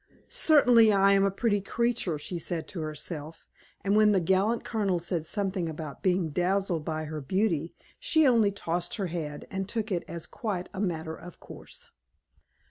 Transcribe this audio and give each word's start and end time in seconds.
"Certainly 0.29 0.91
I 0.91 1.11
am 1.13 1.23
a 1.25 1.29
pretty 1.29 1.61
creature," 1.61 2.17
she 2.17 2.39
said 2.39 2.67
to 2.69 2.81
herself; 2.81 3.45
and 3.83 3.95
when 3.95 4.13
the 4.13 4.19
gallant 4.19 4.63
Colonel 4.63 4.97
said 4.97 5.27
something 5.27 5.69
about 5.69 6.01
being 6.01 6.29
dazzled 6.31 6.83
by 6.83 7.03
her 7.03 7.21
beauty, 7.21 7.75
she 7.99 8.25
only 8.25 8.51
tossed 8.51 8.95
her 8.95 9.05
head 9.13 9.45
and 9.51 9.69
took 9.69 9.91
it 9.91 10.03
as 10.07 10.25
quite 10.25 10.69
a 10.73 10.79
matter 10.81 11.15
of 11.15 11.39
course. 11.39 11.91